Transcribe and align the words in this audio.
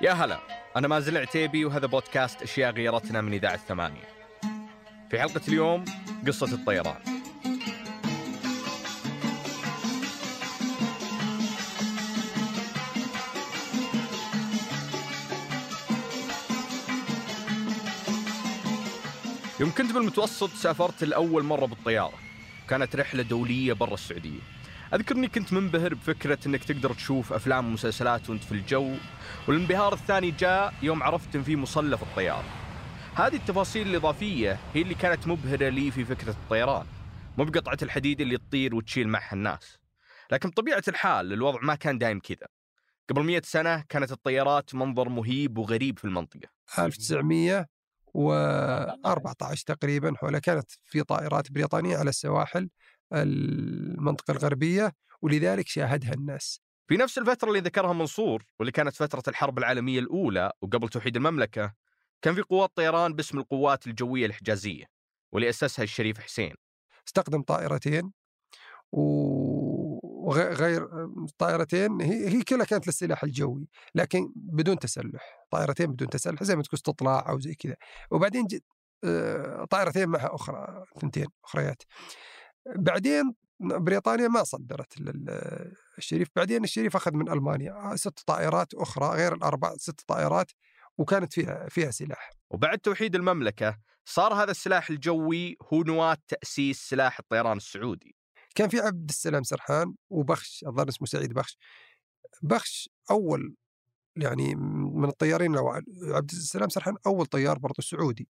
يا 0.00 0.12
هلا 0.12 0.38
أنا 0.76 0.88
مازن 0.88 1.16
العتيبي 1.16 1.64
وهذا 1.64 1.86
بودكاست 1.86 2.42
أشياء 2.42 2.72
غيرتنا 2.72 3.20
من 3.20 3.32
إذاعة 3.32 3.56
ثمانية 3.56 4.08
في 5.10 5.20
حلقة 5.20 5.40
اليوم 5.48 5.84
قصة 6.26 6.54
الطيران. 6.54 7.00
يوم 19.60 19.70
كنت 19.70 19.92
بالمتوسط 19.92 20.50
سافرت 20.50 21.04
لأول 21.04 21.44
مرة 21.44 21.66
بالطيارة. 21.66 22.18
كانت 22.68 22.96
رحلة 22.96 23.22
دولية 23.22 23.72
برا 23.72 23.94
السعودية. 23.94 24.57
أذكر 24.94 25.16
أني 25.16 25.28
كنت 25.28 25.52
منبهر 25.52 25.94
بفكرة 25.94 26.38
أنك 26.46 26.64
تقدر 26.64 26.94
تشوف 26.94 27.32
أفلام 27.32 27.66
ومسلسلات 27.66 28.30
وأنت 28.30 28.44
في 28.44 28.52
الجو 28.52 28.94
والانبهار 29.48 29.92
الثاني 29.92 30.30
جاء 30.30 30.74
يوم 30.82 31.02
عرفت 31.02 31.36
أن 31.36 31.42
في 31.42 31.56
مصلى 31.56 31.96
في 31.96 32.02
الطيارة 32.02 32.44
هذه 33.14 33.36
التفاصيل 33.36 33.88
الإضافية 33.88 34.58
هي 34.74 34.82
اللي 34.82 34.94
كانت 34.94 35.26
مبهرة 35.26 35.68
لي 35.68 35.90
في 35.90 36.04
فكرة 36.04 36.30
الطيران 36.30 36.86
مو 37.38 37.44
بقطعة 37.44 37.78
الحديد 37.82 38.20
اللي 38.20 38.38
تطير 38.38 38.74
وتشيل 38.74 39.08
معها 39.08 39.32
الناس. 39.32 39.78
لكن 40.32 40.48
بطبيعة 40.48 40.82
الحال 40.88 41.32
الوضع 41.32 41.58
ما 41.62 41.74
كان 41.74 41.98
دايم 41.98 42.20
كذا. 42.20 42.46
قبل 43.10 43.24
مئة 43.24 43.42
سنة 43.44 43.84
كانت 43.88 44.12
الطيارات 44.12 44.74
منظر 44.74 45.08
مهيب 45.08 45.58
وغريب 45.58 45.98
في 45.98 46.04
المنطقة. 46.04 46.48
1914 46.78 49.64
تقريبا 49.66 50.14
حول 50.16 50.38
كانت 50.38 50.70
في 50.84 51.02
طائرات 51.02 51.52
بريطانية 51.52 51.96
على 51.96 52.10
السواحل 52.10 52.68
المنطقة 53.12 54.32
الغربية 54.32 54.94
ولذلك 55.22 55.68
شاهدها 55.68 56.12
الناس. 56.12 56.60
في 56.88 56.96
نفس 56.96 57.18
الفترة 57.18 57.48
اللي 57.48 57.60
ذكرها 57.60 57.92
منصور 57.92 58.44
واللي 58.58 58.72
كانت 58.72 58.94
فترة 58.94 59.22
الحرب 59.28 59.58
العالمية 59.58 59.98
الأولى 59.98 60.52
وقبل 60.62 60.88
توحيد 60.88 61.16
المملكة 61.16 61.74
كان 62.22 62.34
في 62.34 62.42
قوات 62.42 62.70
طيران 62.74 63.14
باسم 63.14 63.38
القوات 63.38 63.86
الجوية 63.86 64.26
الحجازية 64.26 64.84
واللي 65.32 65.48
أسسها 65.48 65.82
الشريف 65.82 66.18
حسين. 66.18 66.54
استخدم 67.08 67.42
طائرتين 67.42 68.12
وغير 68.92 70.88
طائرتين 71.38 72.00
هي 72.00 72.28
هي 72.28 72.42
كلها 72.42 72.64
كانت 72.66 72.86
للسلاح 72.86 73.24
الجوي 73.24 73.68
لكن 73.94 74.32
بدون 74.36 74.78
تسلح 74.78 75.46
طائرتين 75.50 75.86
بدون 75.92 76.08
تسلح 76.08 76.42
زي 76.42 76.56
ما 76.56 76.62
تقول 76.62 76.74
استطلاع 76.74 77.28
أو 77.28 77.38
زي 77.40 77.54
كذا. 77.54 77.76
وبعدين 78.10 78.46
آه، 79.04 79.64
طائرتين 79.64 80.08
معها 80.08 80.34
أخرى 80.34 80.84
ثنتين 81.00 81.26
أخريات. 81.44 81.82
بعدين 82.76 83.34
بريطانيا 83.60 84.28
ما 84.28 84.44
صدرت 84.44 84.94
الشريف 85.98 86.28
بعدين 86.36 86.64
الشريف 86.64 86.96
أخذ 86.96 87.12
من 87.12 87.28
ألمانيا 87.28 87.96
ست 87.96 88.20
طائرات 88.26 88.74
أخرى 88.74 89.16
غير 89.16 89.34
الأربع 89.34 89.76
ست 89.76 90.00
طائرات 90.06 90.50
وكانت 90.98 91.32
فيها 91.32 91.68
فيها 91.68 91.90
سلاح. 91.90 92.30
وبعد 92.50 92.78
توحيد 92.78 93.14
المملكة 93.14 93.78
صار 94.04 94.34
هذا 94.34 94.50
السلاح 94.50 94.90
الجوي 94.90 95.56
هو 95.72 95.82
نواة 95.82 96.16
تأسيس 96.28 96.88
سلاح 96.88 97.18
الطيران 97.18 97.56
السعودي. 97.56 98.14
كان 98.54 98.68
في 98.68 98.80
عبد 98.80 99.08
السلام 99.08 99.42
سرحان 99.42 99.94
وبخش 100.10 100.64
الظاهر 100.66 100.88
اسمه 100.88 101.06
سعيد 101.06 101.32
بخش. 101.32 101.58
بخش 102.42 102.90
أول 103.10 103.54
يعني 104.16 104.54
من 104.94 105.08
الطيارين 105.08 105.56
عبد 106.02 106.30
السلام 106.30 106.68
سرحان 106.68 106.96
أول 107.06 107.26
طيار 107.26 107.58
برضه 107.58 107.82
سعودي. 107.82 108.28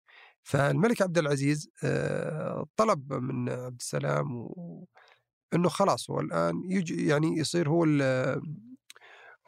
فالملك 0.46 1.02
عبد 1.02 1.18
العزيز 1.18 1.70
آه، 1.84 2.66
طلب 2.76 3.14
من 3.14 3.50
عبد 3.50 3.80
السلام 3.80 4.36
و... 4.36 4.86
إنه 5.54 5.70
خلاص 5.70 6.10
هو 6.10 6.20
الآن 6.20 6.62
يجي 6.66 7.08
يعني 7.08 7.38
يصير 7.38 7.70
هو 7.70 7.86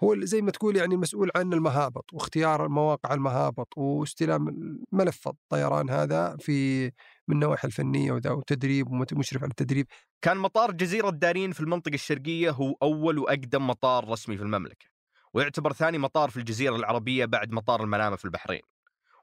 هو 0.04 0.16
زي 0.26 0.42
ما 0.42 0.52
تقول 0.52 0.76
يعني 0.78 0.98
مسؤول 0.98 1.32
عن 1.36 1.54
المهابط 1.54 2.14
واختيار 2.14 2.68
مواقع 2.68 3.14
المهابط 3.14 3.78
واستلام 3.78 4.46
ملف 4.92 5.28
الطيران 5.28 5.90
هذا 5.90 6.38
في 6.40 6.86
من 7.28 7.36
النواحي 7.36 7.68
الفنية 7.68 8.12
وذا 8.12 8.32
وتدريب 8.32 8.92
ومشرف 8.92 9.44
على 9.44 9.50
التدريب. 9.50 9.88
كان 10.22 10.38
مطار 10.38 10.72
جزيرة 10.72 11.10
دارين 11.10 11.52
في 11.52 11.60
المنطقة 11.60 11.94
الشرقية 11.94 12.50
هو 12.52 12.76
أول 12.82 13.20
وأقدم 13.20 13.68
مطار 13.68 14.10
رسمي 14.10 14.38
في 14.38 14.44
المملكة. 14.44 14.86
ويعتبر 15.34 15.74
ثاني 15.74 15.98
مطار 15.98 16.30
في 16.30 16.38
الجزيرة 16.38 16.76
العربية 16.76 17.26
بعد 17.26 17.52
مطار 17.52 17.84
المنامة 17.84 18.16
في 18.16 18.26
البحرين. 18.26 18.62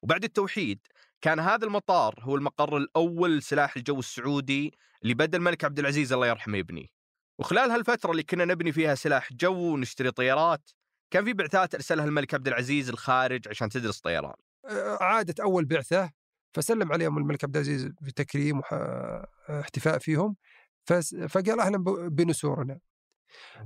وبعد 0.03 0.25
التوحيد 0.25 0.79
كان 1.25 1.41
هذا 1.41 1.67
المطار 1.67 2.15
هو 2.21 2.37
المقر 2.37 2.77
الأول 2.77 3.39
لسلاح 3.39 3.77
الجو 3.77 3.99
السعودي 3.99 4.75
اللي 5.03 5.15
بدأ 5.15 5.39
الملك 5.39 5.65
عبد 5.65 5.79
العزيز 5.79 6.13
الله 6.13 6.27
يرحمه 6.27 6.59
يبنيه. 6.59 6.87
وخلال 7.39 7.71
هالفترة 7.71 8.11
اللي 8.11 8.23
كنا 8.23 8.45
نبني 8.45 8.73
فيها 8.73 8.95
سلاح 8.95 9.33
جو 9.33 9.73
ونشتري 9.73 10.11
طيارات 10.11 10.71
كان 11.11 11.25
في 11.25 11.33
بعثات 11.33 11.75
أرسلها 11.75 12.05
الملك 12.05 12.35
عبد 12.35 12.49
العزيز 12.49 12.89
الخارج 12.89 13.49
عشان 13.49 13.69
تدرس 13.69 14.01
طيران. 14.01 14.35
عادت 15.01 15.41
أول 15.41 15.65
بعثة 15.65 16.11
فسلم 16.55 16.93
عليهم 16.93 17.19
الملك 17.19 17.45
عبد 17.45 17.57
العزيز 17.57 17.85
بتكريم 17.85 18.59
واحتفاء 18.59 19.99
فيهم 19.99 20.37
فقال 21.29 21.61
أهلا 21.61 21.79
بنسورنا. 22.09 22.79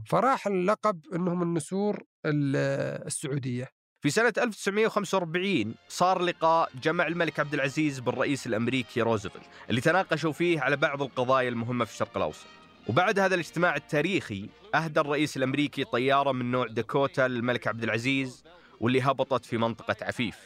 فراح 0.06 0.46
اللقب 0.46 1.00
أنهم 1.14 1.42
النسور 1.42 2.02
السعودية. 2.25 3.77
في 4.00 4.10
سنة 4.10 4.32
1945 4.38 5.75
صار 5.88 6.22
لقاء 6.22 6.70
جمع 6.82 7.06
الملك 7.06 7.41
عبد 7.41 7.54
العزيز 7.54 7.98
بالرئيس 7.98 8.47
الأمريكي 8.47 9.03
روزفلت 9.03 9.42
اللي 9.70 9.81
تناقشوا 9.81 10.32
فيه 10.32 10.60
على 10.60 10.76
بعض 10.76 11.03
القضايا 11.03 11.48
المهمة 11.48 11.84
في 11.84 11.92
الشرق 11.92 12.16
الأوسط. 12.16 12.47
وبعد 12.88 13.19
هذا 13.19 13.34
الاجتماع 13.34 13.76
التاريخي 13.76 14.48
أهدى 14.75 15.00
الرئيس 15.00 15.37
الأمريكي 15.37 15.84
طيارة 15.84 16.32
من 16.32 16.50
نوع 16.50 16.66
داكوتا 16.66 17.28
للملك 17.28 17.69
عبد 17.69 17.82
العزيز 17.82 18.44
واللي 18.81 19.03
هبطت 19.03 19.44
في 19.44 19.56
منطقة 19.58 19.97
عفيف. 20.03 20.38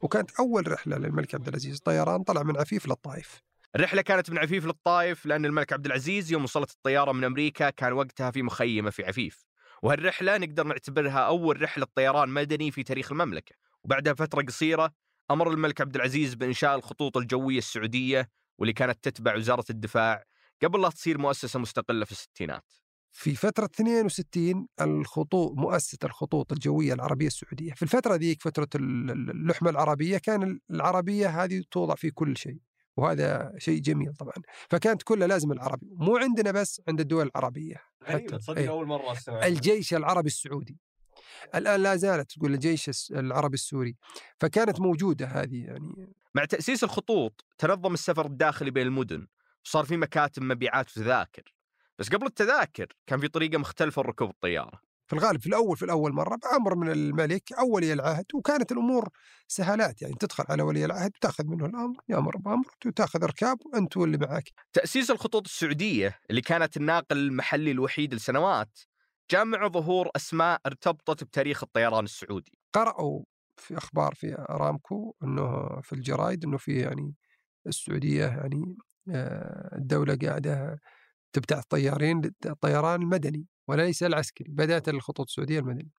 وكانت 0.00 0.30
أول 0.40 0.72
رحلة 0.72 0.96
للملك 0.98 1.34
عبد 1.34 1.48
العزيز 1.48 1.80
طيران 1.80 2.22
طلع 2.22 2.42
من 2.42 2.56
عفيف 2.56 2.86
للطائف. 2.86 3.42
الرحلة 3.76 4.02
كانت 4.02 4.30
من 4.30 4.38
عفيف 4.38 4.66
للطائف 4.66 5.26
لأن 5.26 5.44
الملك 5.44 5.72
عبد 5.72 5.86
العزيز 5.86 6.32
يوم 6.32 6.44
وصلت 6.44 6.70
الطيارة 6.70 7.12
من 7.12 7.24
أمريكا 7.24 7.70
كان 7.70 7.92
وقتها 7.92 8.30
في 8.30 8.42
مخيمة 8.42 8.90
في 8.90 9.04
عفيف. 9.04 9.44
وهالرحلة 9.82 10.36
نقدر 10.36 10.66
نعتبرها 10.66 11.18
أول 11.18 11.62
رحلة 11.62 11.86
طيران 11.94 12.28
مدني 12.28 12.70
في 12.70 12.82
تاريخ 12.82 13.12
المملكة. 13.12 13.54
وبعدها 13.84 14.14
فترة 14.14 14.42
قصيرة 14.42 14.92
أمر 15.30 15.50
الملك 15.50 15.80
عبد 15.80 15.96
العزيز 15.96 16.34
بإنشاء 16.34 16.76
الخطوط 16.76 17.16
الجوية 17.16 17.58
السعودية 17.58 18.30
واللي 18.58 18.72
كانت 18.72 18.98
تتبع 19.04 19.36
وزارة 19.36 19.64
الدفاع 19.70 20.24
قبل 20.62 20.82
لا 20.82 20.88
تصير 20.88 21.18
مؤسسة 21.18 21.58
مستقلة 21.60 22.04
في 22.04 22.12
الستينات. 22.12 22.72
في 23.12 23.34
فترة 23.34 23.64
62 23.64 24.68
الخطوط 24.80 25.52
مؤسسة 25.52 25.98
الخطوط 26.04 26.52
الجوية 26.52 26.92
العربية 26.92 27.26
السعودية. 27.26 27.72
في 27.72 27.82
الفترة 27.82 28.14
ذيك 28.14 28.42
فترة 28.42 28.68
اللحمة 28.74 29.70
العربية 29.70 30.18
كان 30.18 30.60
العربية 30.70 31.44
هذه 31.44 31.62
توضع 31.70 31.94
في 31.94 32.10
كل 32.10 32.36
شيء. 32.36 32.58
وهذا 32.96 33.52
شيء 33.58 33.80
جميل 33.80 34.14
طبعا. 34.14 34.34
فكانت 34.70 35.02
كلها 35.02 35.28
لازم 35.28 35.52
العربي 35.52 35.86
مو 35.92 36.16
عندنا 36.16 36.50
بس 36.50 36.82
عند 36.88 37.00
الدول 37.00 37.26
العربية 37.26 37.76
حتى. 38.04 38.38
تصدق 38.38 38.58
أيه. 38.58 38.68
أول 38.68 38.86
مرة 38.86 39.12
أستوعب 39.12 39.42
الجيش 39.42 39.94
العربي 39.94 40.26
السعودي. 40.26 40.78
الآن 41.54 41.82
لا 41.82 41.96
زالت 41.96 42.32
تقول 42.32 42.54
الجيش 42.54 43.10
العربي 43.10 43.54
السوري. 43.54 43.96
فكانت 44.40 44.80
موجودة 44.80 45.26
هذه 45.26 45.64
يعني. 45.64 46.14
مع 46.34 46.44
تأسيس 46.44 46.84
الخطوط 46.84 47.44
تنظم 47.58 47.94
السفر 47.94 48.26
الداخلي 48.26 48.70
بين 48.70 48.86
المدن 48.86 49.26
وصار 49.64 49.84
في 49.84 49.96
مكاتب 49.96 50.42
مبيعات 50.42 50.90
وتذاكر. 50.90 51.54
بس 51.98 52.08
قبل 52.08 52.26
التذاكر 52.26 52.86
كان 53.06 53.20
في 53.20 53.28
طريقة 53.28 53.58
مختلفة 53.58 54.02
لركوب 54.02 54.30
الطيارة. 54.30 54.85
في 55.06 55.12
الغالب 55.12 55.40
في 55.40 55.46
الأول 55.46 55.76
في 55.76 55.84
الأول 55.84 56.12
مرة 56.12 56.36
بامر 56.36 56.74
من 56.74 56.90
الملك 56.92 57.52
أو 57.52 57.74
ولي 57.74 57.92
العهد 57.92 58.24
وكانت 58.34 58.72
الأمور 58.72 59.08
سهالات 59.48 60.02
يعني 60.02 60.14
تدخل 60.20 60.44
على 60.48 60.62
ولي 60.62 60.84
العهد 60.84 61.10
وتأخذ 61.16 61.46
منه 61.46 61.66
الأمر 61.66 61.96
يامر 62.08 62.36
بأمر 62.36 62.66
وتأخذ 62.86 63.24
ركاب 63.24 63.58
وأنت 63.66 63.96
واللي 63.96 64.18
معك. 64.18 64.50
تأسيس 64.72 65.10
الخطوط 65.10 65.44
السعودية 65.46 66.18
اللي 66.30 66.40
كانت 66.40 66.76
الناقل 66.76 67.16
المحلي 67.16 67.70
الوحيد 67.70 68.14
لسنوات 68.14 68.78
جامع 69.30 69.68
ظهور 69.68 70.08
أسماء 70.16 70.60
ارتبطت 70.66 71.24
بتاريخ 71.24 71.62
الطيران 71.62 72.04
السعودي. 72.04 72.58
قرأوا 72.72 73.22
في 73.56 73.78
أخبار 73.78 74.14
في 74.14 74.36
أرامكو 74.50 75.14
إنه 75.22 75.68
في 75.82 75.92
الجرايد 75.92 76.44
إنه 76.44 76.56
في 76.56 76.80
يعني 76.80 77.14
السعودية 77.66 78.26
يعني 78.26 78.76
آه، 79.10 79.76
الدولة 79.76 80.18
قاعدة 80.22 80.78
تبتعث 81.32 81.64
طيارين 81.64 82.22
الطيران 82.46 83.02
المدني 83.02 83.46
وليس 83.68 84.02
العسكري 84.02 84.48
بدأت 84.52 84.88
الخطوط 84.88 85.26
السعودية 85.28 85.58
المدني 85.60 85.90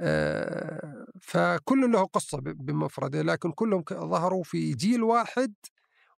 آه، 0.00 1.06
فكل 1.22 1.92
له 1.92 2.04
قصة 2.04 2.38
بمفرده 2.40 3.22
لكن 3.22 3.52
كلهم 3.52 3.84
ظهروا 3.92 4.42
في 4.44 4.74
جيل 4.74 5.02
واحد 5.02 5.54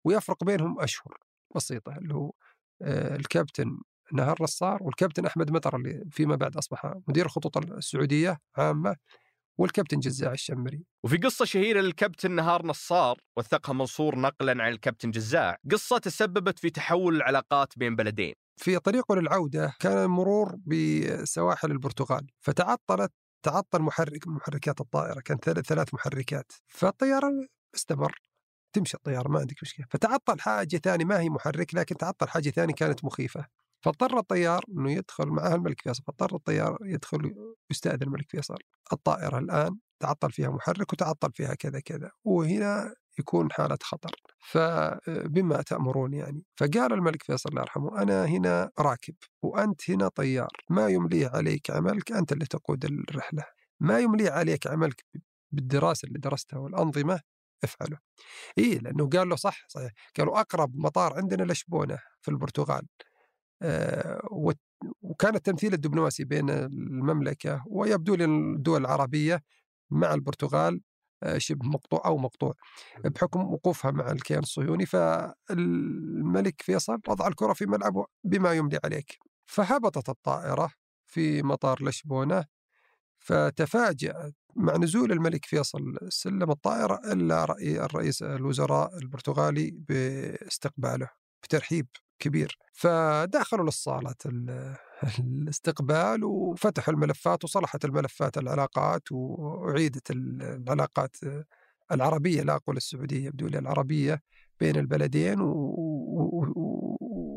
ويفرق 0.05 0.45
بينهم 0.45 0.81
أشهر 0.81 1.19
بسيطة 1.57 1.97
اللي 1.99 2.15
هو 2.15 2.33
الكابتن 2.83 3.79
نهر 4.13 4.37
نصار 4.43 4.83
والكابتن 4.83 5.27
أحمد 5.27 5.51
مطر 5.51 5.77
اللي 5.77 6.05
فيما 6.11 6.37
بعد 6.37 6.57
أصبح 6.57 6.95
مدير 7.09 7.27
الخطوط 7.27 7.57
السعودية 7.59 8.39
عامة. 8.57 8.97
والكابتن 9.59 10.01
جزاع 10.01 10.33
الشمري. 10.33 10.85
وفي 11.05 11.17
قصة 11.17 11.45
شهيرة 11.45 11.81
للكابتن 11.81 12.31
نهار 12.31 12.67
نصار 12.67 13.19
وثقها 13.37 13.73
منصور 13.73 14.19
نقلا 14.19 14.63
عن 14.65 14.73
الكابتن 14.73 15.11
جزاع. 15.11 15.57
قصة 15.71 15.99
تسببت 15.99 16.59
في 16.59 16.71
تحول 16.71 17.17
العلاقات 17.17 17.79
بين 17.79 17.97
بلدين. 17.97 18.35
في 18.57 18.79
طريقه 18.79 19.17
للعودة 19.17 19.75
كان 19.81 19.99
المرور 19.99 20.57
بسواحل 20.67 21.71
البرتغال 21.71 22.27
فتعطلت 22.41 23.13
تعطل 23.43 23.83
محرك 23.83 24.29
محركات 24.29 24.81
الطائرة 24.81 25.21
كان 25.21 25.37
ثلاث 25.39 25.95
محركات. 25.95 26.53
فالطيارة 26.69 27.31
استمر 27.75 28.21
تمشي 28.73 28.97
الطيارة 28.97 29.29
ما 29.29 29.39
عندك 29.39 29.57
مشكلة. 29.63 29.87
فتعطل 29.91 30.41
حاجة 30.41 30.77
ثانية 30.77 31.05
ما 31.05 31.21
هي 31.21 31.29
محرك 31.29 31.75
لكن 31.75 31.97
تعطل 31.97 32.29
حاجة 32.29 32.51
ثانية 32.51 32.75
كانت 32.75 33.05
مخيفة. 33.05 33.47
فاضطر 33.87 34.19
الطيار 34.19 34.65
إنه 34.69 34.93
يدخل 34.93 35.27
معها 35.27 35.55
الملك 35.55 35.81
فيصل 35.81 36.03
فاضطر 36.03 36.37
الطيار 36.37 36.79
يدخل 36.83 37.35
يستأذن 37.71 38.03
الملك 38.03 38.31
فيصل. 38.31 38.57
الطائرة 38.93 39.39
الآن 39.39 39.79
تعطل 40.01 40.33
فيها 40.33 40.49
محرك 40.51 40.93
وتعطل 40.93 41.33
فيها 41.33 41.55
كذا 41.55 41.81
كذا 41.81 42.11
وهنا 42.25 42.95
يكون 43.19 43.53
حالة 43.53 43.79
خطر. 43.83 44.11
فبما 44.39 45.63
تأمرون 45.63 46.15
يعني. 46.15 46.45
فقال 46.57 46.93
الملك 46.93 47.23
فيصل 47.23 47.49
الله 47.49 47.61
يرحمه 47.61 48.03
أنا 48.03 48.25
هنا 48.25 48.71
راكب 48.79 49.15
وأنت 49.43 49.91
هنا 49.91 50.09
طيار. 50.09 50.51
ما 50.71 50.89
يمليه 50.89 51.29
عليك 51.29 51.71
عملك 51.71 52.13
أنت 52.13 52.33
اللي 52.33 52.47
تقود 52.47 52.85
الرحلة. 52.85 53.45
ما 53.81 53.99
يمليه 53.99 54.31
عليك 54.31 54.67
عملك 54.67 55.05
بالدراسة 55.53 56.07
اللي 56.07 56.19
درستها 56.19 56.59
والأنظمة 56.59 57.21
افعله. 57.65 57.99
إيه 58.59 58.79
لأنه 58.79 59.09
قال 59.09 59.29
له 59.29 59.37
صح 59.37 59.65
صحيح. 59.69 59.93
قالوا 60.19 60.41
أقرب 60.41 60.77
مطار 60.77 61.15
عندنا 61.17 61.53
لشبونة 61.53 61.99
في 62.23 62.31
البرتغال. 62.31 62.83
آه، 62.83 63.16
وكان 65.03 65.35
التمثيل 65.35 65.75
الدبلوماسي 65.75 66.25
بين 66.25 66.51
المملكة 66.51 67.63
ويبدو 67.67 68.15
لي 68.15 68.25
الدول 68.25 68.81
العربية 68.81 69.43
مع 69.91 70.15
البرتغال 70.15 70.81
آه، 71.23 71.39
شبه 71.39 71.67
مقطوع 71.69 72.03
أو 72.07 72.19
مقطوع 72.19 72.55
بحكم 73.05 73.41
وقوفها 73.41 73.91
مع 73.91 74.11
الكيان 74.11 74.39
الصهيوني 74.39 74.87
فالملك 74.87 76.63
فيصل 76.63 76.99
وضع 77.09 77.29
الكرة 77.29 77.53
في 77.53 77.67
ملعبه 77.67 78.07
بما 78.25 78.53
يملي 78.53 78.79
عليك. 78.85 79.19
فهبطت 79.47 80.09
الطائرة 80.09 80.71
في 81.07 81.43
مطار 81.43 81.85
لشبونة 81.85 82.45
فتفاجأ 83.19 84.33
مع 84.57 84.77
نزول 84.77 85.13
الملك 85.13 85.45
فيصل 85.45 85.99
سلم 86.09 86.51
الطائرة 86.51 87.01
إلا 87.13 87.45
رأي 87.45 87.81
الرئيس 87.85 88.23
الوزراء 88.23 88.99
البرتغالي 88.99 89.71
باستقباله 89.71 91.09
بترحيب. 91.43 91.87
كبير. 92.19 92.59
فدخلوا 92.73 93.65
للصالة 93.65 94.15
الاستقبال 95.19 96.25
وفتحوا 96.25 96.95
الملفات 96.95 97.45
وصلحت 97.45 97.85
الملفات 97.85 98.39
العلاقات 98.39 99.13
وأعيدت 99.13 100.11
العلاقات 100.11 101.17
العربية 101.93 102.43
لا 102.43 102.57
أقول 102.57 102.77
السعودية 102.77 103.27
يبدو 103.27 103.47
لي 103.47 103.59
العربية 103.59 104.23
بين 104.61 104.77
البلدين 104.77 105.37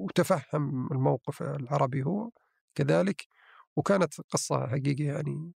وتفهم 0.10 0.88
الموقف 0.92 1.42
العربي 1.42 2.04
هو 2.04 2.30
كذلك. 2.76 3.28
وكانت 3.76 4.22
قصة 4.22 4.68
حقيقة 4.68 5.04
يعني 5.04 5.52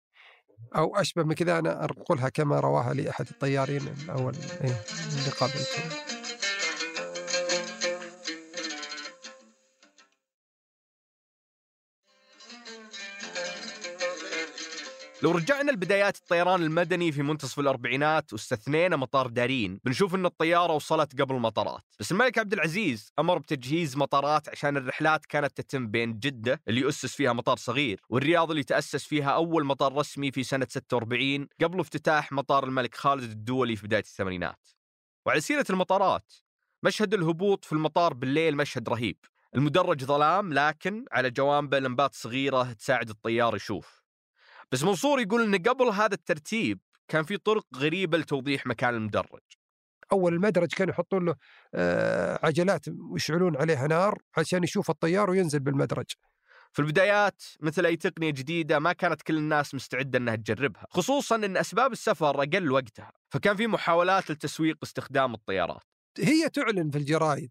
أو 0.76 0.96
أشبه 0.96 1.22
من 1.22 1.34
كذا 1.34 1.58
أنا 1.58 1.84
أقولها 1.84 2.28
كما 2.28 2.60
رواها 2.60 2.94
لي 2.94 3.10
أحد 3.10 3.28
الطيارين 3.30 3.82
الأول. 3.88 4.34
إيه، 4.64 4.80
اللي 5.16 5.30
قابلته 5.40 6.21
لو 15.22 15.30
رجعنا 15.30 15.70
لبدايات 15.70 16.16
الطيران 16.16 16.62
المدني 16.62 17.12
في 17.12 17.22
منتصف 17.22 17.58
الأربعينات 17.58 18.32
واستثنينا 18.32 18.96
مطار 18.96 19.26
دارين 19.26 19.80
بنشوف 19.84 20.14
أن 20.14 20.26
الطيارة 20.26 20.72
وصلت 20.72 21.20
قبل 21.20 21.34
المطارات 21.34 21.82
بس 22.00 22.12
الملك 22.12 22.38
عبد 22.38 22.52
العزيز 22.52 23.12
أمر 23.19 23.38
بتجهيز 23.38 23.96
مطارات 23.96 24.48
عشان 24.48 24.76
الرحلات 24.76 25.26
كانت 25.26 25.60
تتم 25.60 25.86
بين 25.86 26.19
جدة 26.19 26.60
اللي 26.69 26.88
أسس 26.88 27.14
فيها 27.14 27.32
مطار 27.32 27.56
صغير 27.56 28.00
والرياض 28.08 28.50
اللي 28.50 28.64
تأسس 28.64 29.04
فيها 29.04 29.30
أول 29.30 29.64
مطار 29.64 29.92
رسمي 29.94 30.30
في 30.30 30.42
سنة 30.42 30.66
46 30.70 31.48
قبل 31.62 31.80
افتتاح 31.80 32.32
مطار 32.32 32.64
الملك 32.64 32.94
خالد 32.94 33.30
الدولي 33.30 33.76
في 33.76 33.86
بداية 33.86 34.02
الثمانينات. 34.02 34.69
وعلى 35.26 35.40
سيرة 35.40 35.66
المطارات 35.70 36.32
مشهد 36.82 37.14
الهبوط 37.14 37.64
في 37.64 37.72
المطار 37.72 38.14
بالليل 38.14 38.56
مشهد 38.56 38.88
رهيب. 38.88 39.16
المدرج 39.54 40.04
ظلام 40.04 40.52
لكن 40.52 41.04
على 41.12 41.30
جوانبه 41.30 41.78
لمبات 41.78 42.14
صغيرة 42.14 42.72
تساعد 42.72 43.10
الطيار 43.10 43.56
يشوف. 43.56 44.01
بس 44.72 44.82
منصور 44.82 45.20
يقول 45.20 45.42
إن 45.42 45.62
قبل 45.62 45.84
هذا 45.84 46.14
الترتيب 46.14 46.80
كان 47.08 47.22
في 47.24 47.36
طرق 47.36 47.66
غريبة 47.76 48.19
لتوضيح 48.19 48.66
مكان 48.66 48.94
المدرج 48.94 49.40
أول 50.12 50.34
المدرج 50.34 50.69
كانوا 50.69 50.94
يحطون 50.94 51.24
له 51.24 51.34
آه، 51.74 52.46
عجلات 52.46 52.86
ويشعلون 52.88 53.56
عليها 53.56 53.86
نار 53.86 54.19
عشان 54.36 54.64
يشوف 54.64 54.90
الطيار 54.90 55.30
وينزل 55.30 55.60
بالمدرج 55.60 56.06
في 56.72 56.78
البدايات 56.78 57.42
مثل 57.60 57.86
أي 57.86 57.96
تقنية 57.96 58.30
جديدة 58.30 58.78
ما 58.78 58.92
كانت 58.92 59.22
كل 59.22 59.36
الناس 59.36 59.74
مستعدة 59.74 60.19
إنها 60.19 60.36
تجربها، 60.36 60.86
خصوصا 60.90 61.36
إن 61.36 61.56
أسباب 61.56 61.92
السفر 61.92 62.42
أقل 62.42 62.72
وقتها، 62.72 63.12
فكان 63.30 63.56
في 63.56 63.66
محاولات 63.66 64.30
لتسويق 64.30 64.78
استخدام 64.82 65.34
الطيارات. 65.34 65.82
هي 66.19 66.48
تعلن 66.48 66.90
في 66.90 66.98
الجرايد 66.98 67.50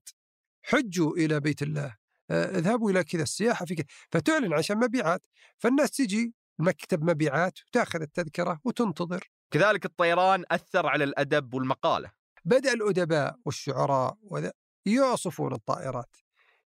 حجوا 0.64 1.18
إلى 1.18 1.40
بيت 1.40 1.62
الله، 1.62 1.96
آه، 2.30 2.58
اذهبوا 2.58 2.92
إلى 2.92 3.04
كذا 3.04 3.24
السياحة 3.24 3.66
في 3.66 3.76
كذا، 3.76 3.86
فتعلن 4.12 4.54
عشان 4.54 4.78
مبيعات، 4.78 5.22
فالناس 5.58 5.92
تجي 5.92 6.34
مكتب 6.62 7.04
مبيعات 7.04 7.60
وتاخذ 7.68 8.02
التذكرة 8.02 8.60
وتنتظر. 8.64 9.30
كذلك 9.52 9.86
الطيران 9.86 10.44
أثر 10.52 10.88
على 10.88 11.04
الأدب 11.04 11.54
والمقالة. 11.54 12.12
بدأ 12.46 12.74
الأدباء 12.74 13.36
والشعراء 13.46 14.18
يوصفون 14.86 15.54
الطائرات. 15.54 16.16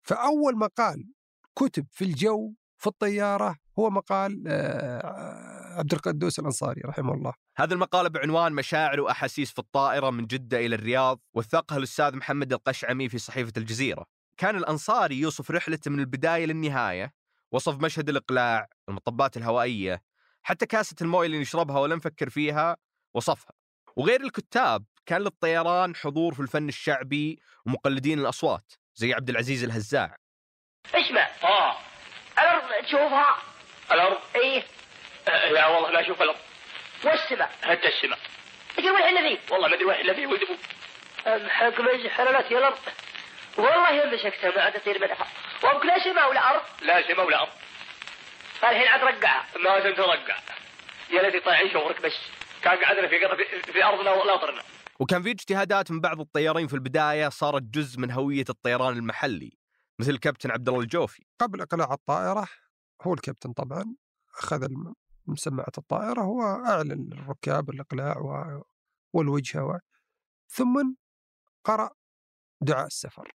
فأول 0.01 0.57
مقال 0.57 1.13
كتب 1.55 1.87
في 1.91 2.03
الجو 2.03 2.53
في 2.77 2.87
الطيارة 2.87 3.55
هو 3.79 3.89
مقال 3.89 4.43
آه، 4.47 5.79
عبد 5.79 5.93
القدوس 5.93 6.39
الأنصاري 6.39 6.81
رحمه 6.81 7.13
الله. 7.13 7.33
هذا 7.57 7.73
المقال 7.73 8.09
بعنوان 8.09 8.53
مشاعر 8.53 9.01
وأحاسيس 9.01 9.51
في 9.51 9.59
الطائرة 9.59 10.09
من 10.09 10.27
جدة 10.27 10.65
إلى 10.65 10.75
الرياض 10.75 11.19
وثقها 11.33 11.77
الأستاذ 11.77 12.15
محمد 12.15 12.53
القشعمي 12.53 13.09
في 13.09 13.17
صحيفة 13.17 13.53
الجزيرة. 13.57 14.05
كان 14.37 14.55
الأنصاري 14.55 15.19
يوصف 15.19 15.51
رحلته 15.51 15.91
من 15.91 15.99
البداية 15.99 16.45
للنهاية. 16.45 17.13
وصف 17.51 17.75
مشهد 17.83 18.09
الإقلاع 18.09 18.67
المطبات 18.89 19.37
الهوائية 19.37 20.01
حتى 20.43 20.65
كاسة 20.65 20.95
الموية 21.01 21.25
اللي 21.25 21.39
نشربها 21.39 21.79
ولا 21.79 21.95
نفكر 21.95 22.29
فيها 22.29 22.77
وصفها. 23.13 23.53
وغير 23.95 24.21
الكتاب 24.21 24.85
كان 25.05 25.21
للطيران 25.21 25.95
حضور 25.95 26.33
في 26.33 26.39
الفن 26.39 26.67
الشعبي 26.69 27.39
ومقلدين 27.65 28.19
الأصوات 28.19 28.73
زي 28.95 29.13
عبد 29.13 29.29
العزيز 29.29 29.63
الهزاع. 29.63 30.15
اسمع 30.95 31.27
آه. 31.43 31.75
الأرض 32.33 32.85
تشوفها؟ 32.85 33.37
الأرض؟ 33.91 34.17
إيه؟ 34.35 34.63
لا 35.27 35.67
والله 35.67 35.91
ما 35.91 36.01
أشوف 36.01 36.21
الأرض. 36.21 36.39
والسماء 37.05 37.51
حتى 37.63 37.87
السماء. 37.87 38.19
ادري 38.77 38.91
وين 38.91 39.03
إحنا 39.03 39.29
فيه؟ 39.29 39.53
والله 39.53 39.67
ما 39.67 39.75
أدري 39.75 39.85
وين 39.85 39.99
إلا 39.99 40.13
فيه 40.13 40.27
ولد 40.27 40.41
بحكم 41.25 42.09
حرارات 42.09 42.51
الأرض. 42.51 42.77
والله 43.59 43.91
يوم 43.91 44.13
مسكتها 44.13 44.55
ما 44.55 44.61
عاد 44.61 44.73
تطير 44.73 45.01
منها. 45.01 45.27
وامك 45.63 45.85
لا 45.85 46.03
سماء 46.03 46.29
ولا 46.29 46.51
أرض 46.51 46.61
لا 46.81 47.07
سماء 47.07 47.25
ولا 47.25 47.41
أرض 47.41 47.49
الحين 48.63 48.87
عاد 48.87 49.03
رقعها. 49.03 49.45
ما 49.63 49.79
زلت 49.83 49.99
رقع 49.99 50.37
يا 51.11 51.21
ليت 51.21 51.35
يطيع 51.35 51.73
شغلك 51.73 52.01
بس. 52.01 52.13
كان 52.63 52.77
قعدنا 52.77 53.07
في 53.07 53.19
في, 53.63 53.73
في 53.73 53.83
أرضنا 53.83 54.11
ولا 54.11 54.37
طرنا 54.37 54.61
وكان 54.99 55.23
في 55.23 55.31
اجتهادات 55.31 55.91
من 55.91 56.01
بعض 56.01 56.19
الطيارين 56.19 56.67
في 56.67 56.73
البداية 56.73 57.29
صارت 57.29 57.63
جزء 57.63 57.99
من 57.99 58.11
هوية 58.11 58.45
الطيران 58.49 58.93
المحلي 58.93 59.57
مثل 59.99 60.11
الكابتن 60.11 60.51
عبد 60.51 60.69
الله 60.69 60.81
الجوفي. 60.81 61.25
قبل 61.39 61.61
إقلاع 61.61 61.93
الطائرة 61.93 62.47
هو 63.01 63.13
الكابتن 63.13 63.53
طبعا 63.53 63.95
أخذ 64.39 64.67
مسمعة 65.27 65.71
الطائرة 65.77 66.21
هو 66.21 66.41
أعلن 66.41 67.09
للركاب 67.11 67.69
الإقلاع 67.69 68.15
والوجهة 69.13 69.65
و... 69.65 69.79
ثم 70.47 70.93
قرأ 71.63 71.89
دعاء 72.61 72.85
السفر. 72.87 73.31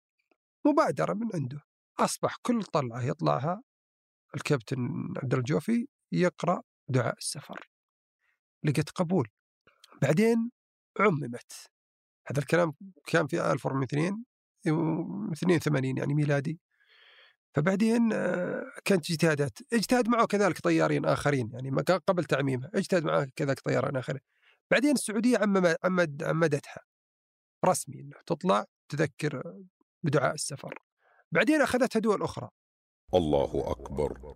مبادرة 0.67 1.15
من 1.15 1.29
عنده. 1.35 1.61
أصبح 1.99 2.37
كل 2.43 2.63
طلعة 2.63 3.03
يطلعها 3.03 3.63
الكابتن 4.35 4.79
عبد 5.23 5.35
الجوفي 5.35 5.89
يقرأ 6.13 6.63
دعاء 6.89 7.19
السفر. 7.19 7.69
لقيت 8.65 8.91
قبول. 8.91 9.29
بعدين 10.03 10.51
عممت. 11.01 11.53
هذا 12.27 12.39
الكلام 12.41 12.73
كان 13.07 13.27
في 13.27 13.53
1402 13.53 14.25
82 14.67 15.99
يعني 15.99 16.15
ميلادي. 16.15 16.61
فبعدين 17.55 18.13
آه، 18.13 18.65
كانت 18.85 19.11
اجتهادات. 19.11 19.59
اجتهاد 19.73 20.09
معه 20.09 20.27
كذلك 20.27 20.61
طيارين 20.61 21.07
آخرين 21.07 21.51
يعني 21.53 21.71
قبل 22.07 22.25
تعميمها. 22.25 22.71
اجتهد 22.75 23.05
معه 23.05 23.29
كذلك 23.37 23.61
طيارين 23.61 23.97
آخرين. 23.97 24.21
بعدين 24.71 24.97
عمد 25.85 26.23
عمدتها. 26.23 26.81
رسمي 27.65 28.01
إنه 28.01 28.17
تطلع 28.27 28.65
تذكر 28.89 29.43
بدعاء 30.03 30.35
السفر. 30.35 30.75
بعدين 31.33 31.61
اخذتها 31.63 32.01
دول 32.01 32.23
أخرى 32.23 32.49
الله 33.15 33.65
أكبر. 33.67 34.35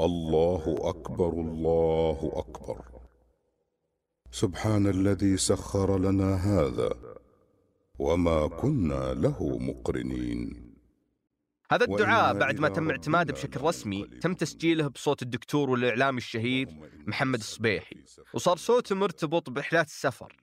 الله 0.00 0.76
أكبر. 0.78 1.32
الله 1.32 2.32
أكبر. 2.34 2.84
سبحان 4.30 4.86
الذي 4.86 5.36
سخر 5.36 5.98
لنا 5.98 6.34
هذا 6.34 6.90
وما 7.98 8.46
كنا 8.46 9.14
له 9.14 9.58
مقرنين. 9.58 10.66
هذا 11.70 11.84
الدعاء 11.84 12.38
بعد 12.38 12.60
ما 12.60 12.68
تم 12.68 12.90
اعتماده 12.90 13.32
بشكل 13.32 13.60
رسمي. 13.60 14.06
تم 14.06 14.34
تسجيله 14.34 14.88
بصوت 14.88 15.22
الدكتور 15.22 15.70
والإعلامي 15.70 16.18
الشهير 16.18 16.90
محمد 17.06 17.38
الصبيحي. 17.38 18.04
وصار 18.34 18.56
صوته 18.56 18.94
مرتبط 18.94 19.50
برحلات 19.50 19.86
السفر. 19.86 20.36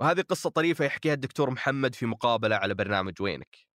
وهذه 0.00 0.20
قصة 0.20 0.50
طريفة 0.50 0.84
يحكيها 0.84 1.14
الدكتور 1.14 1.50
محمد 1.50 1.94
في 1.94 2.06
مقابلة 2.06 2.56
على 2.56 2.74
برنامج 2.74 3.22
وينك؟ 3.22 3.71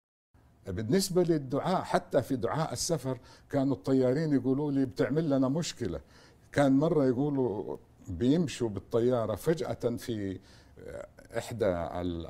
بالنسبة 0.68 1.24
للدعاء 1.24 1.82
حتى 1.84 2.22
في 2.22 2.36
دعاء 2.36 2.74
السفر 2.74 3.20
كانوا 3.50 3.76
الطيارين 3.76 4.34
يقولوا 4.34 4.72
لي 4.72 4.86
بتعمل 4.86 5.30
لنا 5.30 5.48
مشكلة. 5.48 6.00
كان 6.52 6.72
مرة 6.72 7.06
يقولوا 7.06 7.78
بيمشوا 8.08 8.70
بالطيارة 8.70 9.36
فجأة 9.36 9.96
في 9.98 10.40
إحدى 11.38 11.66
ال- 11.66 12.28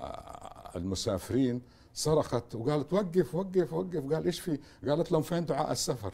المسافرين 0.76 1.62
صرخت 1.98 2.56
وقالت 2.56 2.94
وقف 2.94 3.36
وقف 3.36 3.74
وقف 3.74 4.14
قال 4.14 4.26
إيش 4.26 4.40
في؟ 4.40 4.60
قالت 4.88 5.12
لهم 5.12 5.22
فين 5.22 5.46
دعاء 5.46 5.72
السفر؟ 5.72 6.14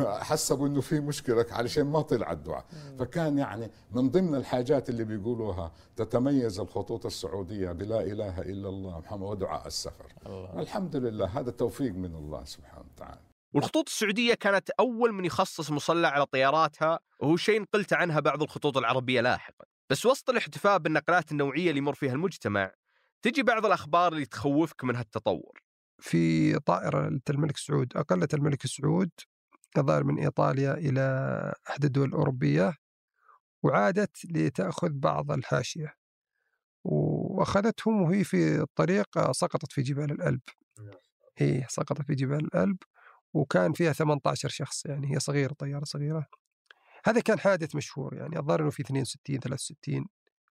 حسبوا 0.00 0.68
إنه 0.68 0.80
في 0.80 1.00
مشكلة 1.00 1.46
علشان 1.50 1.84
ما 1.84 2.02
طلع 2.02 2.32
الدعاء، 2.32 2.64
فكان 2.98 3.38
يعني 3.38 3.70
من 3.92 4.10
ضمن 4.10 4.34
الحاجات 4.34 4.88
اللي 4.88 5.04
بيقولوها 5.04 5.72
تتميز 5.96 6.60
الخطوط 6.60 7.06
السعودية 7.06 7.72
بلا 7.72 8.00
إله 8.00 8.40
إلا 8.40 8.68
الله 8.68 8.98
محمد 8.98 9.22
ودعاء 9.22 9.66
السفر. 9.66 10.12
الحمد 10.56 10.96
لله 10.96 11.26
هذا 11.40 11.50
توفيق 11.50 11.92
من 11.92 12.14
الله 12.14 12.44
سبحانه 12.44 12.84
وتعالى. 12.94 13.20
والخطوط 13.54 13.88
السعودية 13.88 14.34
كانت 14.34 14.70
أول 14.70 15.12
من 15.12 15.24
يخصص 15.24 15.70
مصلى 15.70 16.06
على 16.06 16.26
طياراتها 16.26 16.98
وهو 17.20 17.36
شيء 17.36 17.60
نقلت 17.60 17.92
عنها 17.92 18.20
بعض 18.20 18.42
الخطوط 18.42 18.76
العربية 18.76 19.20
لاحقا 19.20 19.64
بس 19.90 20.06
وسط 20.06 20.30
الاحتفاء 20.30 20.78
بالنقلات 20.78 21.32
النوعية 21.32 21.68
اللي 21.68 21.78
يمر 21.78 21.94
فيها 21.94 22.12
المجتمع 22.12 22.72
تجي 23.24 23.42
بعض 23.42 23.66
الأخبار 23.66 24.12
اللي 24.12 24.26
تخوفك 24.26 24.84
من 24.84 24.96
هالتطور؟ 24.96 25.60
في 25.98 26.58
طائرة 26.58 27.20
الملك 27.30 27.56
سعود 27.56 27.96
أقلت 27.96 28.34
الملك 28.34 28.66
سعود 28.66 29.10
الظاهر 29.78 30.04
من 30.04 30.18
إيطاليا 30.18 30.74
إلى 30.74 31.00
إحدى 31.70 31.86
الدول 31.86 32.08
الأوروبية 32.08 32.74
وعادت 33.62 34.24
لتأخذ 34.24 34.88
بعض 34.92 35.32
الحاشية. 35.32 35.94
وأخذتهم 36.84 38.02
وهي 38.02 38.24
في 38.24 38.60
الطريق 38.60 39.32
سقطت 39.32 39.72
في 39.72 39.82
جبال 39.82 40.10
الألب. 40.12 40.40
هي 41.36 41.66
سقطت 41.68 42.02
في 42.02 42.14
جبال 42.14 42.44
الألب 42.44 42.76
وكان 43.34 43.72
فيها 43.72 43.92
18 43.92 44.48
شخص 44.48 44.86
يعني 44.86 45.14
هي 45.14 45.20
صغيرة 45.20 45.52
طيارة 45.52 45.84
صغيرة. 45.84 46.26
هذا 47.04 47.20
كان 47.20 47.38
حادث 47.38 47.76
مشهور 47.76 48.14
يعني 48.14 48.38
الظاهر 48.38 48.60
إنه 48.60 48.70
في 48.70 48.82
62 48.82 49.40
63 49.40 50.06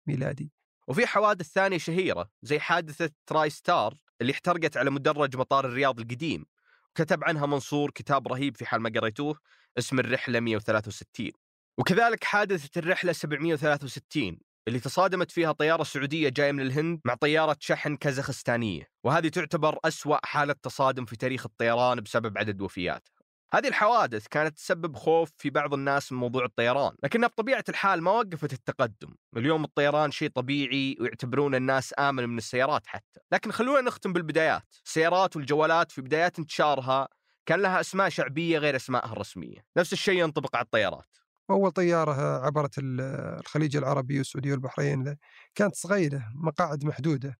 ميلادي. 0.06 0.52
وفي 0.88 1.06
حوادث 1.06 1.52
ثانية 1.52 1.78
شهيرة 1.78 2.30
زي 2.42 2.60
حادثة 2.60 3.10
تراي 3.26 3.50
ستار 3.50 3.94
اللي 4.20 4.32
احترقت 4.32 4.76
على 4.76 4.90
مدرج 4.90 5.36
مطار 5.36 5.66
الرياض 5.66 6.00
القديم. 6.00 6.46
وكتب 6.90 7.24
عنها 7.24 7.46
منصور 7.46 7.90
كتاب 7.90 8.28
رهيب 8.28 8.56
في 8.56 8.66
حال 8.66 8.80
ما 8.80 8.92
قريتوه 8.96 9.38
اسم 9.78 9.98
الرحلة 9.98 10.40
163 10.40 11.30
وكذلك 11.78 12.24
حادثة 12.24 12.78
الرحلة 12.78 13.12
763 13.12 14.38
اللي 14.68 14.80
تصادمت 14.80 15.30
فيها 15.30 15.52
طيارة 15.52 15.82
سعودية 15.82 16.28
جاية 16.28 16.52
من 16.52 16.60
الهند 16.60 17.00
مع 17.04 17.14
طيارة 17.14 17.56
شحن 17.60 17.96
كازاخستانية. 17.96 18.88
وهذه 19.04 19.28
تعتبر 19.28 19.78
أسوأ 19.84 20.26
حالة 20.26 20.54
تصادم 20.62 21.04
في 21.04 21.16
تاريخ 21.16 21.46
الطيران 21.46 22.00
بسبب 22.00 22.38
عدد 22.38 22.60
وفياتها. 22.60 23.17
هذه 23.52 23.68
الحوادث 23.68 24.26
كانت 24.26 24.56
تسبب 24.56 24.96
خوف 24.96 25.30
في 25.36 25.50
بعض 25.50 25.74
الناس 25.74 26.12
من 26.12 26.18
موضوع 26.18 26.44
الطيران 26.44 26.92
لكنها 27.02 27.28
بطبيعة 27.28 27.64
الحال 27.68 28.02
ما 28.02 28.10
وقفت 28.10 28.52
التقدم. 28.52 29.14
اليوم 29.36 29.64
الطيران 29.64 30.10
شيء 30.10 30.28
طبيعي 30.28 30.96
ويعتبرون 31.00 31.54
الناس 31.54 31.94
آمن 31.98 32.28
من 32.28 32.38
السيارات 32.38 32.86
حتى. 32.86 33.20
لكن 33.32 33.50
خلونا 33.50 33.80
نختم 33.80 34.12
بالبدايات. 34.12 34.74
السيارات 34.84 35.36
والجوالات 35.36 35.92
في 35.92 36.02
بدايات 36.02 36.38
انتشارها 36.38 37.08
كان 37.46 37.60
لها 37.60 37.80
أسماء 37.80 38.08
شعبية 38.08 38.58
غير 38.58 38.76
أسمائها 38.76 39.12
الرسمية. 39.12 39.64
نفس 39.76 39.92
الشيء 39.92 40.18
ينطبق 40.18 40.56
على 40.56 40.64
الطيارات. 40.64 41.16
أول 41.50 41.70
طيارة 41.70 42.46
عبرت 42.46 42.74
الخليج 42.78 43.76
العربي 43.76 44.18
والسعودية 44.18 44.52
والبحرين 44.52 45.16
كانت 45.54 45.74
صغيرة 45.74 46.22
مقاعد 46.34 46.84
محدودة 46.84 47.38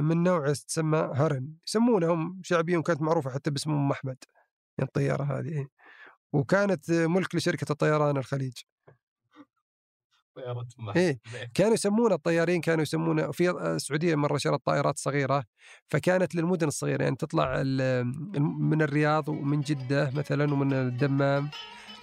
من 0.00 0.22
نوع 0.22 0.52
تسمى 0.52 1.10
هرن. 1.14 1.54
يسمونهم 1.66 2.40
شعبيا 2.44 2.78
وكانت 2.78 3.02
معروفة 3.02 3.30
حتى 3.30 3.50
باسم 3.50 3.70
أم 3.70 3.90
أحمد. 3.90 4.16
الطيارة 4.82 5.38
هذه 5.38 5.66
وكانت 6.32 6.90
ملك 6.90 7.34
لشركة 7.34 7.72
الطيران 7.72 8.16
الخليج. 8.16 8.52
طيارة 10.36 10.66
إيه. 10.96 11.20
كانوا 11.54 11.74
يسمون 11.74 12.12
الطيارين 12.12 12.60
كانوا 12.60 12.82
يسمون 12.82 13.32
في 13.32 13.50
السعودية 13.50 14.14
مرة 14.14 14.36
شرت 14.36 14.60
طائرات 14.66 14.98
صغيرة 14.98 15.44
فكانت 15.88 16.34
للمدن 16.34 16.68
الصغيرة 16.68 17.02
يعني 17.02 17.16
تطلع 17.16 17.62
من 18.58 18.82
الرياض 18.82 19.28
ومن 19.28 19.60
جدة 19.60 20.10
مثلا 20.14 20.52
ومن 20.52 20.72
الدمام 20.72 21.50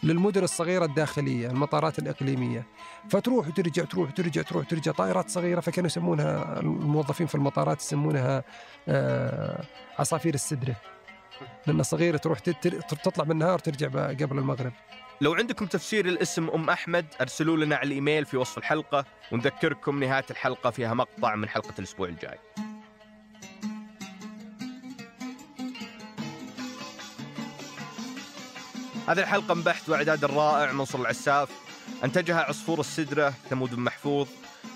للمدن 0.04 0.44
الصغيرة 0.44 0.86
الداخلية 0.86 1.48
المطارات 1.48 2.00
الإقليمية. 2.00 2.68
فتروح 3.10 3.48
وترجع 3.48 3.84
تروح 3.84 4.10
وترجع 4.10 4.42
تروح 4.42 4.66
وترجع 4.66 4.92
طائرات 4.92 5.30
صغيرة 5.30 5.60
فكانوا 5.60 5.88
يسمونها 5.88 6.60
الموظفين 6.60 7.28
في 7.28 7.36
المطارات 7.36 7.82
يسمونها 7.82 8.44
عصافير 10.00 10.34
السدرة. 10.34 10.76
لأنها 11.68 11.84
صغيرة 11.84 12.18
تروح 12.18 12.40
تطلع 12.40 13.24
بالنهار 13.24 13.54
وترجع 13.54 13.88
قبل 14.08 14.38
المغرب. 14.38 14.74
لو 15.22 15.34
عندكم 15.34 15.66
تفسير 15.66 16.06
الاسم 16.06 16.50
أم 16.50 16.70
أحمد 16.70 17.06
أرسلوا 17.22 17.58
لنا 17.58 17.76
على 17.76 17.88
الإيميل 17.88 18.26
في 18.26 18.38
وصف 18.38 18.58
الحلقة 18.58 19.06
ونذكركم 19.32 20.04
نهاية 20.04 20.26
الحلقة 20.32 20.70
فيها 20.70 20.94
مقطع 20.94 21.36
من 21.36 21.50
حلقة 21.50 21.74
الأسبوع 21.80 22.08
الجاي. 22.08 22.38
هذه 29.08 29.20
الحلقة 29.20 29.54
من 29.54 29.62
بحث 29.62 29.90
وإعداد 29.90 30.24
الرائع 30.24 30.72
منصور 30.72 31.02
العساف. 31.02 31.50
أنتجها 32.04 32.42
عصفور 32.42 32.80
السدرة 32.80 33.34
ثمود 33.50 33.76
بن 33.76 33.82
محفوظ. 33.82 34.28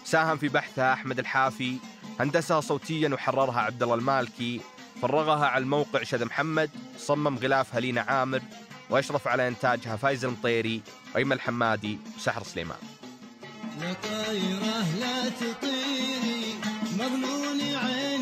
ساهم 0.04 0.38
في 0.38 0.48
بحثها 0.48 0.94
أحمد 0.94 1.20
الحافي. 1.20 1.78
هندسها 2.20 2.62
صوتيا 2.62 3.10
وحررها 3.10 3.62
عبد 3.62 3.84
الله 3.84 3.96
المالكي. 3.96 4.62
فرغها 5.04 5.46
على 5.46 5.64
الموقع 5.64 6.04
شد 6.04 6.24
محمد 6.24 6.70
صمم 6.98 7.38
غلافها 7.38 7.80
لينا 7.80 8.02
عامر 8.02 8.42
وأشرف 8.90 9.28
على 9.28 9.48
إنتاجها 9.48 9.96
فايز 9.96 10.26
المطيري 10.26 10.82
وايمن 11.16 11.32
الحمادي 11.32 12.00
وسحر 12.18 12.44
سليمان. 12.44 12.78
يا 13.82 13.94
طايرة 14.04 14.86
لا 15.00 15.30
تطيري 15.30 16.56
مظنون 16.94 17.62
عيني. 17.62 18.13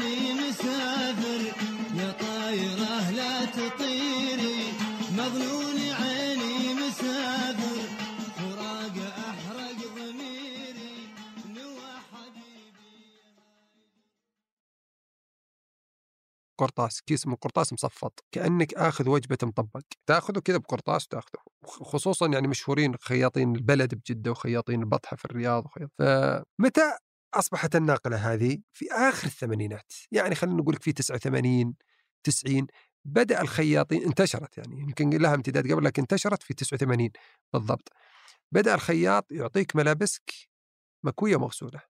قرطاس 16.61 17.01
كيس 17.01 17.27
من 17.27 17.35
قرطاس 17.35 17.73
مصفط 17.73 18.25
كأنك 18.31 18.73
آخذ 18.73 19.09
وجبة 19.09 19.37
مطبق. 19.43 19.81
تأخذه 20.05 20.39
كذا 20.39 20.57
بقرطاس 20.57 21.05
وتأخذه 21.05 21.39
خصوصا 21.65 22.27
يعني 22.27 22.47
مشهورين 22.47 22.95
خياطين 22.95 23.55
البلد 23.55 23.95
بجدة 23.95 24.31
وخياطين 24.31 24.79
البطحة 24.79 25.15
في 25.17 25.25
الرياض 25.25 25.65
وخياط. 25.65 25.91
فمتى 25.99 26.97
أصبحت 27.33 27.75
الناقلة 27.75 28.33
هذه؟ 28.33 28.57
في 28.73 28.91
آخر 28.91 29.27
الثمانينات. 29.27 29.93
يعني 30.11 30.35
خلينا 30.35 30.57
نقول 30.57 30.75
في 30.75 30.93
89 30.93 31.75
90 32.23 32.67
بدأ 33.05 33.41
الخياطين 33.41 34.03
انتشرت 34.03 34.57
يعني 34.57 34.79
يمكن 34.79 35.09
لها 35.09 35.35
امتداد 35.35 35.71
قبل 35.71 35.85
لكن 35.85 36.01
انتشرت 36.01 36.43
في 36.43 36.53
89 36.53 37.09
بالضبط. 37.53 37.89
بدأ 38.51 38.75
الخياط 38.75 39.31
يعطيك 39.31 39.75
ملابسك 39.75 40.33
مكوية 41.05 41.37
مغسوله 41.37 41.90